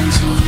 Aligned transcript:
attention 0.00 0.34
to 0.34 0.39